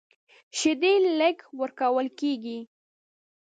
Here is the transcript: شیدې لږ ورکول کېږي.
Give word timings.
شیدې 0.57 0.93
لږ 1.19 1.37
ورکول 1.59 2.07
کېږي. 2.19 2.59